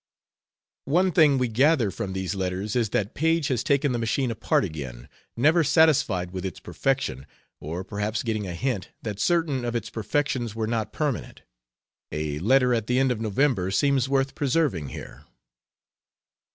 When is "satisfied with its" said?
5.63-6.59